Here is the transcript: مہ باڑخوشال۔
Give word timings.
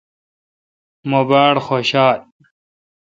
مہ 1.09 1.21
باڑخوشال۔ 1.29 2.19